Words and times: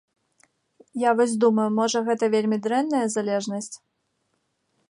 Я 1.01 1.11
вось 1.19 1.35
думаю, 1.43 1.67
можа, 1.81 2.03
гэта 2.09 2.31
вельмі 2.37 2.57
дрэнная 2.69 3.05
залежнасць? 3.17 3.73